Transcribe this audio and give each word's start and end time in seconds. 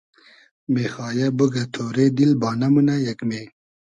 مېخایۂ 0.73 1.27
بوگۂ 1.37 1.63
تۉرې 1.73 2.07
دیل 2.17 2.31
بانۂ 2.41 2.67
مونۂ 2.73 2.95
یئگمې 3.05 3.43